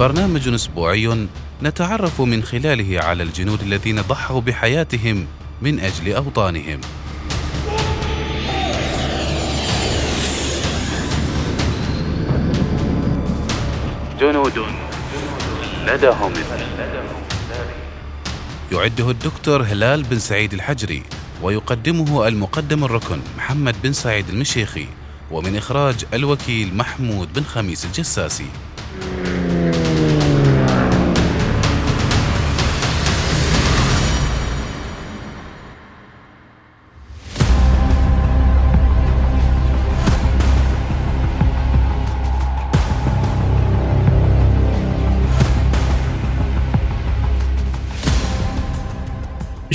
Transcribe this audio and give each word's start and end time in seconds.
برنامج 0.00 0.48
أسبوعي 0.48 1.26
نتعرف 1.62 2.20
من 2.20 2.42
خلاله 2.42 3.00
على 3.00 3.22
الجنود 3.22 3.62
الذين 3.62 4.00
ضحوا 4.00 4.40
بحياتهم 4.40 5.26
من 5.62 5.80
أجل 5.80 6.12
أوطانهم. 6.12 6.80
جنود 14.20 14.58
لدهم. 15.86 16.32
يعده 18.72 19.10
الدكتور 19.10 19.62
هلال 19.62 20.02
بن 20.02 20.18
سعيد 20.18 20.52
الحجري 20.52 21.02
ويقدمه 21.42 22.28
المقدم 22.28 22.84
الركن 22.84 23.20
محمد 23.36 23.74
بن 23.82 23.92
سعيد 23.92 24.28
المشيخي 24.28 24.86
ومن 25.30 25.56
إخراج 25.56 26.04
الوكيل 26.14 26.76
محمود 26.76 27.32
بن 27.32 27.42
خميس 27.42 27.84
الجساسي. 27.84 28.46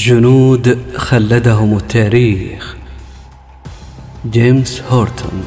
جنود 0.06 0.78
خلدهم 0.98 1.78
التاريخ. 1.78 2.76
جيمس 4.32 4.82
هورتون. 4.82 5.44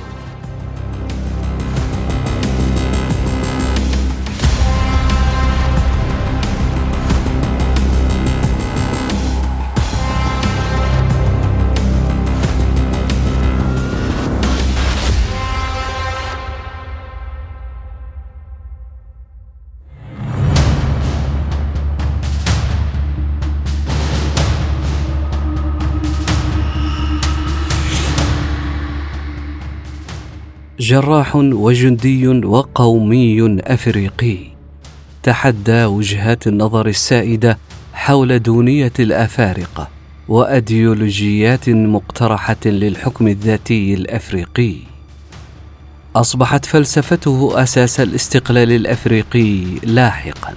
جراح 30.88 31.36
وجندي 31.36 32.28
وقومي 32.28 33.60
أفريقي. 33.60 34.38
تحدى 35.22 35.84
وجهات 35.84 36.46
النظر 36.46 36.86
السائدة 36.86 37.58
حول 37.92 38.38
دونية 38.38 38.92
الأفارقة 38.98 39.88
وايديولوجيات 40.28 41.68
مقترحة 41.68 42.56
للحكم 42.66 43.28
الذاتي 43.28 43.94
الأفريقي. 43.94 44.76
أصبحت 46.16 46.66
فلسفته 46.66 47.62
أساس 47.62 48.00
الاستقلال 48.00 48.72
الأفريقي 48.72 49.64
لاحقا. 49.82 50.54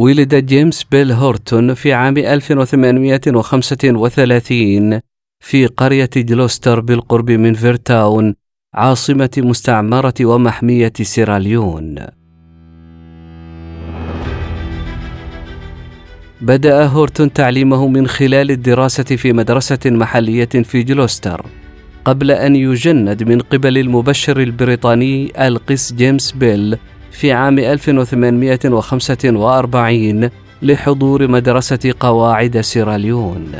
ولد 0.00 0.34
جيمس 0.34 0.84
بيل 0.84 1.12
هورتون 1.12 1.74
في 1.74 1.92
عام 1.92 2.18
1835 2.18 5.00
في 5.40 5.66
قرية 5.66 6.10
جلوستر 6.16 6.80
بالقرب 6.80 7.30
من 7.30 7.54
فريتاون 7.54 8.34
عاصمة 8.74 9.30
مستعمرة 9.38 10.14
ومحمية 10.20 10.92
سيراليون. 11.02 11.96
بدأ 16.40 16.86
هورتون 16.86 17.32
تعليمه 17.32 17.88
من 17.88 18.06
خلال 18.06 18.50
الدراسة 18.50 19.02
في 19.02 19.32
مدرسة 19.32 19.80
محلية 19.86 20.44
في 20.44 20.82
جلوستر، 20.82 21.46
قبل 22.04 22.30
أن 22.30 22.56
يجند 22.56 23.22
من 23.22 23.40
قبل 23.40 23.78
المبشر 23.78 24.40
البريطاني 24.40 25.46
القس 25.46 25.92
جيمس 25.92 26.32
بيل 26.32 26.78
في 27.10 27.32
عام 27.32 27.58
1845 27.58 30.30
لحضور 30.62 31.28
مدرسة 31.28 31.94
قواعد 32.00 32.60
سيراليون 32.60 33.52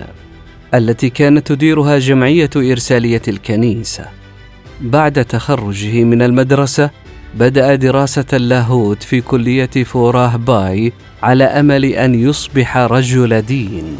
التي 0.74 1.10
كانت 1.10 1.46
تديرها 1.46 1.98
جمعية 1.98 2.50
إرسالية 2.56 3.22
الكنيسة. 3.28 4.04
بعد 4.80 5.24
تخرجه 5.24 6.04
من 6.04 6.22
المدرسة 6.22 6.90
بدأ 7.34 7.74
دراسة 7.74 8.24
اللاهوت 8.32 9.02
في 9.02 9.20
كلية 9.20 9.84
فوراه 9.84 10.36
باي 10.36 10.92
على 11.22 11.44
أمل 11.44 11.84
أن 11.84 12.14
يصبح 12.14 12.76
رجل 12.76 13.42
دين. 13.42 13.96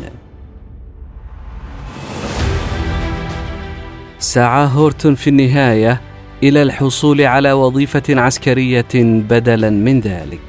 سعى 4.18 4.68
هورتون 4.74 5.14
في 5.14 5.30
النهاية 5.30 6.00
إلى 6.42 6.62
الحصول 6.62 7.20
على 7.20 7.52
وظيفة 7.52 8.02
عسكرية 8.08 8.86
بدلا 8.94 9.70
من 9.70 10.00
ذلك. 10.00 10.40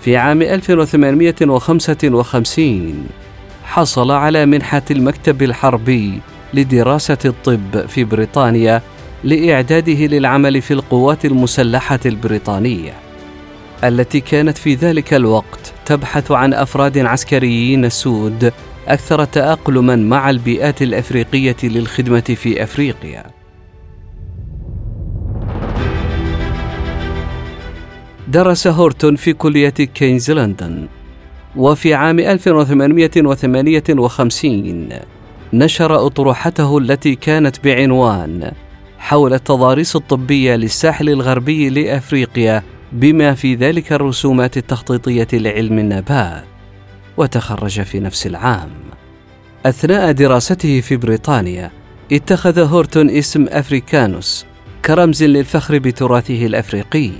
في 0.00 0.16
عام 0.16 0.42
1855 0.42 3.06
حصل 3.64 4.10
على 4.10 4.46
منحة 4.46 4.82
المكتب 4.90 5.42
الحربي 5.42 6.20
لدراسة 6.54 7.18
الطب 7.24 7.86
في 7.86 8.04
بريطانيا 8.04 8.82
لإعداده 9.24 10.06
للعمل 10.06 10.62
في 10.62 10.74
القوات 10.74 11.24
المسلحة 11.24 12.00
البريطانية 12.06 12.92
التي 13.84 14.20
كانت 14.20 14.58
في 14.58 14.74
ذلك 14.74 15.14
الوقت 15.14 15.72
تبحث 15.86 16.30
عن 16.30 16.54
أفراد 16.54 16.98
عسكريين 16.98 17.88
سود 17.88 18.52
أكثر 18.88 19.24
تأقلما 19.24 19.96
مع 19.96 20.30
البيئات 20.30 20.82
الأفريقية 20.82 21.56
للخدمة 21.62 22.20
في 22.20 22.62
أفريقيا. 22.62 23.39
درس 28.32 28.66
هورتون 28.66 29.16
في 29.16 29.32
كلية 29.32 29.70
كينز 29.70 30.30
لندن 30.30 30.88
وفي 31.56 31.94
عام 31.94 32.18
1858 32.18 34.88
نشر 35.52 36.06
أطروحته 36.06 36.78
التي 36.78 37.14
كانت 37.14 37.64
بعنوان 37.64 38.52
حول 38.98 39.34
التضاريس 39.34 39.96
الطبية 39.96 40.56
للساحل 40.56 41.08
الغربي 41.08 41.68
لأفريقيا 41.68 42.62
بما 42.92 43.34
في 43.34 43.54
ذلك 43.54 43.92
الرسومات 43.92 44.56
التخطيطية 44.56 45.28
لعلم 45.32 45.78
النبات 45.78 46.44
وتخرج 47.16 47.82
في 47.82 48.00
نفس 48.00 48.26
العام. 48.26 48.70
أثناء 49.66 50.12
دراسته 50.12 50.80
في 50.80 50.96
بريطانيا 50.96 51.70
اتخذ 52.12 52.58
هورتون 52.58 53.10
اسم 53.10 53.46
أفريكانوس 53.48 54.46
كرمز 54.84 55.22
للفخر 55.22 55.78
بتراثه 55.78 56.46
الأفريقي. 56.46 57.10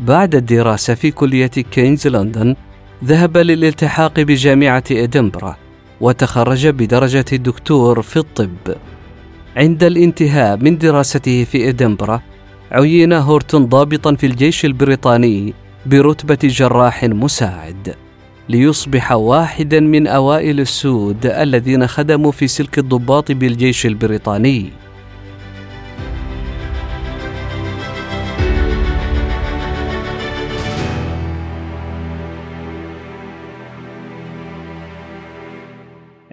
بعد 0.00 0.34
الدراسة 0.34 0.94
في 0.94 1.10
كلية 1.10 1.46
كينز 1.46 2.06
لندن 2.06 2.56
ذهب 3.04 3.36
للالتحاق 3.36 4.20
بجامعة 4.20 4.84
إدنبرا 4.90 5.56
وتخرج 6.00 6.66
بدرجة 6.66 7.24
الدكتور 7.32 8.02
في 8.02 8.16
الطب. 8.16 8.74
عند 9.56 9.84
الانتهاء 9.84 10.56
من 10.56 10.78
دراسته 10.78 11.44
في 11.44 11.68
إدنبرا 11.68 12.22
عين 12.72 13.12
هورتون 13.12 13.66
ضابطا 13.66 14.14
في 14.14 14.26
الجيش 14.26 14.64
البريطاني 14.64 15.54
برتبة 15.86 16.38
جراح 16.42 17.04
مساعد 17.04 17.94
ليصبح 18.48 19.12
واحدا 19.12 19.80
من 19.80 20.06
أوائل 20.06 20.60
السود 20.60 21.26
الذين 21.26 21.86
خدموا 21.86 22.32
في 22.32 22.48
سلك 22.48 22.78
الضباط 22.78 23.32
بالجيش 23.32 23.86
البريطاني. 23.86 24.81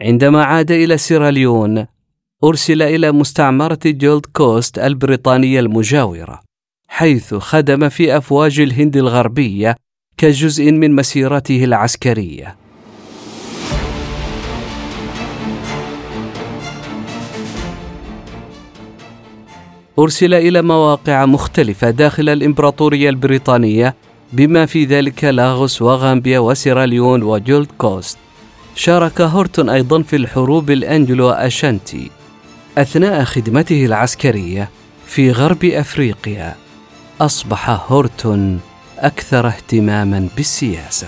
عندما 0.10 0.44
عاد 0.44 0.72
إلى 0.72 0.98
سيراليون 0.98 1.86
أرسل 2.44 2.82
إلى 2.82 3.12
مستعمرة 3.12 3.80
جولد 3.86 4.26
كوست 4.34 4.80
البريطانية 4.80 5.60
المجاورة 5.60 6.40
حيث 6.88 7.34
خدم 7.34 7.90
في 7.90 8.18
أفواج 8.18 8.60
الهند 8.60 8.98
الغربية 8.98 9.76
كجزء 10.18 10.72
من 10.72 10.96
مسيرته 10.96 11.64
العسكرية. 11.64 12.56
أرسل 20.00 20.34
إلى 20.34 20.62
مواقع 20.62 21.26
مختلفة 21.26 21.90
داخل 21.90 22.30
الإمبراطورية 22.30 23.10
البريطانية 23.10 23.96
بما 24.34 24.66
في 24.66 24.86
ذلك 24.86 25.24
لاغوس 25.24 25.82
وغامبيا 25.82 26.40
وسيراليون 26.40 27.24
وجولد 27.24 27.68
كوست. 27.78 28.18
شارك 28.80 29.22
هورتون 29.22 29.70
أيضا 29.70 30.02
في 30.02 30.16
الحروب 30.16 30.72
الأنجلو 30.72 31.30
أشانتي 31.30 32.12
أثناء 32.78 33.24
خدمته 33.24 33.86
العسكرية 33.86 34.70
في 35.08 35.32
غرب 35.32 35.66
أفريقيا. 35.66 36.56
أصبح 37.22 37.92
هورتون 37.92 38.60
أكثر 38.98 39.48
اهتماما 39.48 40.28
بالسياسة. 40.38 41.08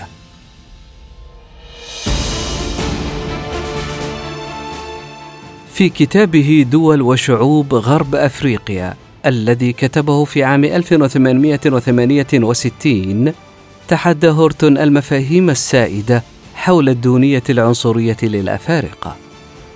في 5.72 5.88
كتابه 5.88 6.66
دول 6.70 7.02
وشعوب 7.02 7.74
غرب 7.74 8.14
أفريقيا 8.14 8.94
الذي 9.26 9.72
كتبه 9.72 10.24
في 10.24 10.44
عام 10.44 10.64
1868 10.64 13.32
تحدى 13.88 14.28
هورتون 14.28 14.78
المفاهيم 14.78 15.50
السائدة 15.50 16.22
حول 16.62 16.88
الدونية 16.88 17.42
العنصرية 17.50 18.16
للأفارقة 18.22 19.16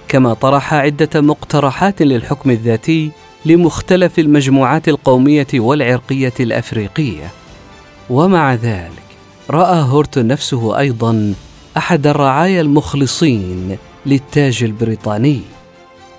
كما 0.09 0.35
طرح 0.35 0.75
عدة 0.75 1.21
مقترحات 1.21 2.03
للحكم 2.03 2.51
الذاتي 2.51 3.11
لمختلف 3.47 4.19
المجموعات 4.19 4.89
القومية 4.89 5.47
والعرقية 5.55 6.33
الأفريقية. 6.41 7.31
ومع 8.11 8.55
ذلك 8.55 9.03
رأى 9.51 9.83
هورتون 9.83 10.27
نفسه 10.27 10.79
أيضا 10.79 11.35
أحد 11.77 12.07
الرعايا 12.07 12.61
المخلصين 12.61 13.79
للتاج 14.07 14.65
البريطاني. 14.65 15.41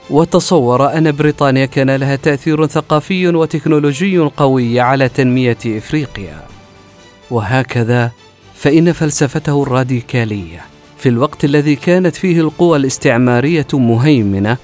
وتصور 0.09 0.97
أن 0.97 1.11
بريطانيا 1.11 1.65
كان 1.65 1.95
لها 1.95 2.15
تأثير 2.15 2.67
ثقافي 2.67 3.27
وتكنولوجي 3.27 4.17
قوي 4.17 4.79
على 4.79 5.09
تنمية 5.09 5.57
إفريقيا. 5.65 6.43
وهكذا 7.31 8.11
فإن 8.57 8.93
فلسفته 8.93 9.63
الراديكالية 9.63 10.65
في 10.97 11.09
الوقت 11.09 11.45
الذي 11.45 11.75
كانت 11.75 12.15
فيه 12.15 12.41
القوى 12.41 12.77
الاستعمارية 12.77 13.67
مهيمنة 13.73 14.57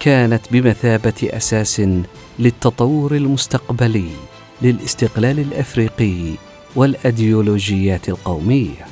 كانت 0.00 0.40
بمثابة 0.50 1.14
أساس 1.22 1.82
للتطور 2.38 3.16
المستقبلي 3.16 4.10
للاستقلال 4.62 5.38
الأفريقي 5.38 6.34
والأديولوجيات 6.76 8.08
القومية. 8.08 8.86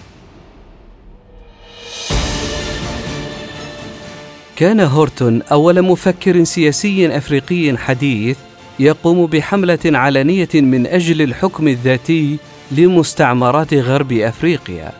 كان 4.56 4.80
هورتون 4.80 5.42
أول 5.42 5.82
مفكر 5.82 6.44
سياسي 6.44 7.16
أفريقي 7.16 7.78
حديث 7.78 8.36
يقوم 8.78 9.26
بحملة 9.26 9.78
علنية 9.84 10.48
من 10.54 10.86
أجل 10.86 11.22
الحكم 11.22 11.68
الذاتي 11.68 12.36
لمستعمرات 12.70 13.74
غرب 13.74 14.12
أفريقيا 14.12 14.92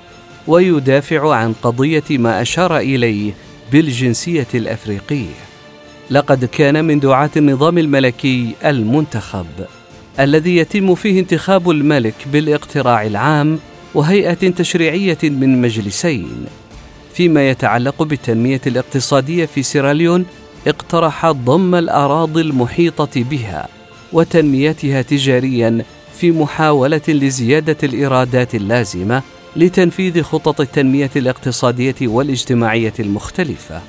ويدافع 0.46 1.34
عن 1.34 1.52
قضية 1.62 2.05
ما 2.11 2.43
أشار 2.43 2.78
إليه 2.78 3.32
بالجنسية 3.72 4.46
الأفريقية. 4.55 5.34
لقد 6.11 6.44
كان 6.44 6.84
من 6.84 7.00
دعاة 7.00 7.31
النظام 7.37 7.78
الملكي 7.78 8.55
المنتخب 8.64 9.46
الذي 10.20 10.56
يتم 10.56 10.94
فيه 10.94 11.20
انتخاب 11.20 11.70
الملك 11.70 12.14
بالاقتراع 12.32 13.06
العام 13.06 13.58
وهيئة 13.94 14.50
تشريعية 14.50 15.19
من 15.23 15.61
مجلسين. 15.61 16.46
فيما 17.14 17.50
يتعلق 17.50 18.02
بالتنمية 18.02 18.61
الاقتصادية 18.66 19.46
في 19.46 19.62
سيراليون 19.62 20.26
اقترح 20.66 21.31
ضم 21.31 21.75
الأراضي 21.75 22.40
المحيطة 22.40 23.25
بها 23.31 23.69
وتنميتها 24.12 25.02
تجاريا 25.02 25.84
في 26.20 26.31
محاولة 26.31 27.00
لزيادة 27.08 27.76
الإيرادات 27.82 28.55
اللازمة 28.55 29.22
لتنفيذ 29.56 30.22
خطط 30.22 30.61
التنمية 30.61 31.11
الاقتصادية 31.17 31.94
والاجتماعية 32.02 32.93
المختلفة. 33.00 33.81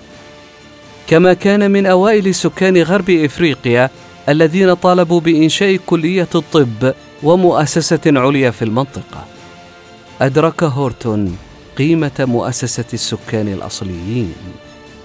كما 1.08 1.34
كان 1.34 1.72
من 1.72 1.86
أوائل 1.86 2.36
سكان 2.36 2.78
غرب 2.78 3.10
إفريقيا 3.10 3.90
الذين 4.30 4.74
طالبوا 4.74 5.20
بإنشاء 5.20 5.76
كلية 5.76 6.28
الطب 6.36 6.94
ومؤسسة 7.24 8.00
عليا 8.06 8.52
في 8.52 8.62
المنطقة. 8.62 9.26
أدرك 10.22 10.64
هورتون 10.64 11.38
قيمة 11.78 12.12
مؤسسة 12.20 12.86
السكان 12.94 13.48
الأصليين، 13.48 14.34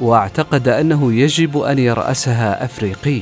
واعتقد 0.00 0.68
أنه 0.68 1.14
يجب 1.14 1.58
أن 1.58 1.78
يرأسها 1.78 2.64
أفريقي، 2.64 3.20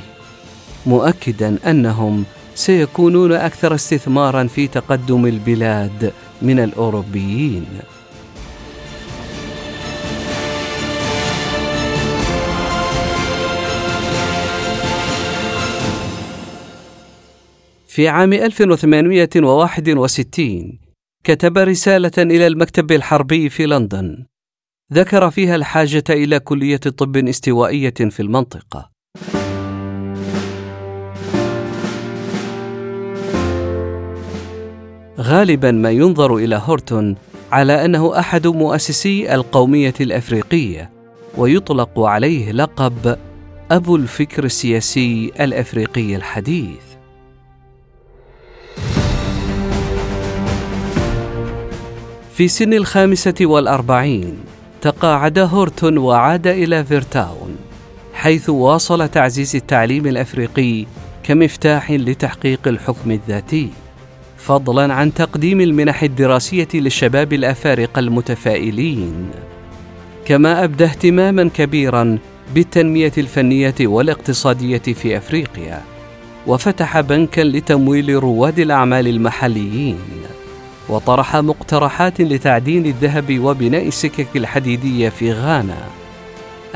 مؤكدا 0.87 1.59
أنهم 1.67 2.25
سيكونون 2.55 3.33
أكثر 3.33 3.75
استثمارا 3.75 4.47
في 4.47 4.67
تقدم 4.67 5.27
البلاد 5.27 6.13
من 6.43 6.59
الأوروبيين. 6.59 7.67
في 17.87 18.09
عام 18.09 18.33
1861 18.33 20.79
كتب 21.25 21.59
رسالة 21.59 22.13
إلى 22.19 22.47
المكتب 22.47 22.93
الحربي 22.93 23.49
في 23.49 23.67
لندن 23.67 24.27
ذكر 24.93 25.31
فيها 25.31 25.57
الحاجة 25.57 26.05
إلى 26.11 26.41
كلية 26.41 26.77
طب 26.77 27.17
استوائية 27.17 27.91
في 27.91 28.21
المنطقة. 28.21 28.94
غالبا 35.25 35.71
ما 35.71 35.91
ينظر 35.91 36.37
إلى 36.37 36.61
هورتون 36.65 37.17
على 37.53 37.85
أنه 37.85 38.19
أحد 38.19 38.47
مؤسسي 38.47 39.35
القومية 39.35 39.95
الأفريقية 40.01 40.91
ويطلق 41.37 42.01
عليه 42.01 42.53
لقب 42.53 43.19
أبو 43.71 43.97
الفكر 43.97 44.45
السياسي 44.45 45.33
الأفريقي 45.41 46.17
الحديث. 46.17 46.83
في 52.35 52.49
سن 52.49 52.73
الخامسة 52.73 53.35
والأربعين 53.41 54.39
تقاعد 54.81 55.39
هورتون 55.39 55.99
وعاد 55.99 56.47
إلى 56.47 56.85
فيرتاون 56.85 57.57
حيث 58.15 58.51
واصل 58.51 59.09
تعزيز 59.09 59.57
التعليم 59.57 60.07
الأفريقي 60.07 60.87
كمفتاح 61.23 61.91
لتحقيق 61.91 62.69
الحكم 62.69 63.11
الذاتي 63.11 63.84
فضلا 64.45 64.95
عن 64.95 65.15
تقديم 65.15 65.61
المنح 65.61 66.03
الدراسية 66.03 66.69
للشباب 66.75 67.33
الأفارقة 67.33 67.99
المتفائلين 67.99 69.31
كما 70.25 70.65
أبدى 70.65 70.85
اهتماما 70.85 71.51
كبيرا 71.55 72.19
بالتنمية 72.55 73.13
الفنية 73.19 73.75
والاقتصادية 73.81 74.79
في 74.79 75.17
أفريقيا 75.17 75.81
وفتح 76.47 77.01
بنكا 77.01 77.41
لتمويل 77.41 78.15
رواد 78.15 78.59
الأعمال 78.59 79.09
المحليين 79.09 79.99
وطرح 80.89 81.37
مقترحات 81.37 82.21
لتعدين 82.21 82.87
الذهب 82.87 83.39
وبناء 83.41 83.89
السكك 83.89 84.37
الحديدية 84.37 85.09
في 85.09 85.33
غانا. 85.33 85.85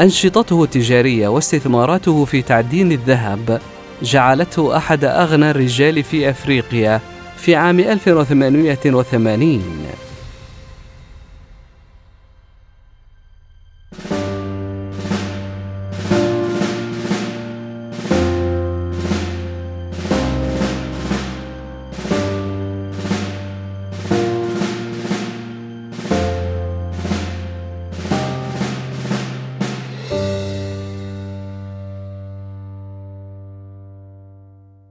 أنشطته 0.00 0.64
التجارية 0.64 1.28
واستثماراته 1.28 2.24
في 2.24 2.42
تعدين 2.42 2.92
الذهب 2.92 3.60
جعلته 4.02 4.76
أحد 4.76 5.04
أغنى 5.04 5.50
الرجال 5.50 6.02
في 6.02 6.30
أفريقيا 6.30 7.00
في 7.38 7.56
عام 7.56 7.80
1880 7.80 10.07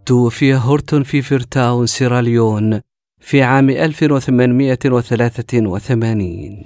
توفي 0.08 0.56
هورتون 0.56 1.04
في 1.04 1.22
فريتاون 1.22 1.86
سيراليون 1.86 2.82
في 3.20 3.42
عام 3.42 3.70
1883 3.70 6.64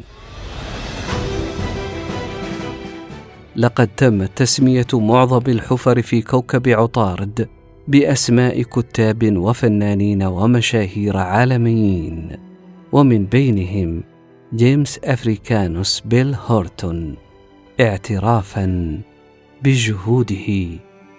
لقد 3.56 3.88
تمت 3.88 4.38
تسمية 4.38 4.88
معظم 4.94 5.42
الحفر 5.48 6.02
في 6.02 6.22
كوكب 6.22 6.70
عطارد 6.70 7.50
بأسماء 7.88 8.62
كتاب 8.62 9.38
وفنانين 9.38 10.24
ومشاهير 10.24 11.18
عالميين 11.18 12.30
ومن 12.92 13.26
بينهم 13.26 14.04
جيمس 14.56 15.00
أفريكانوس 15.04 16.02
بيل 16.06 16.36
هورتون 16.48 17.16
اعترافا 17.80 19.00
بجهوده 19.64 20.68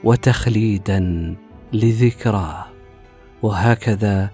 وتخليدا 0.05 1.35
لذكراه 1.73 2.67
وهكذا 3.43 4.31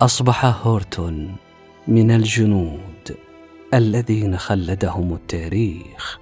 أصبح 0.00 0.66
هورتون 0.66 1.36
من 1.88 2.10
الجنود 2.10 3.16
الذين 3.74 4.36
خلدهم 4.36 5.14
التاريخ. 5.14 6.21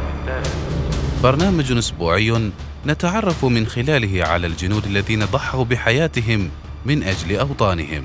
برنامج 1.23 1.71
أسبوعي 1.71 2.51
نتعرف 2.85 3.45
من 3.45 3.67
خلاله 3.67 4.27
على 4.27 4.47
الجنود 4.47 4.85
الذين 4.85 5.25
ضحوا 5.25 5.63
بحياتهم 5.63 6.49
من 6.85 7.03
أجل 7.03 7.37
أوطانهم. 7.39 8.03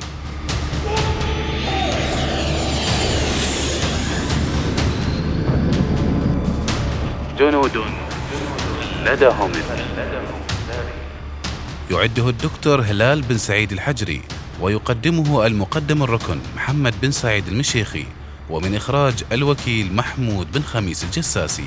جنود 7.38 7.76
لدهم. 9.04 9.52
يعده 11.90 12.28
الدكتور 12.28 12.80
هلال 12.80 13.23
بن 13.23 13.38
سعيد 13.38 13.73
الحجري 13.73 14.23
ويقدمه 14.61 15.46
المقدم 15.46 16.02
الركن 16.02 16.38
محمد 16.56 16.94
بن 17.02 17.11
سعيد 17.11 17.49
المشيخي 17.49 18.04
ومن 18.50 18.75
إخراج 18.75 19.14
الوكيل 19.32 19.94
محمود 19.94 20.52
بن 20.52 20.62
خميس 20.62 21.04
الجساسي. 21.04 21.64